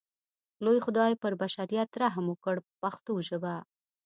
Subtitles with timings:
[0.65, 3.55] لوی خدای پر بشریت رحم وکړ په پښتو ژبه.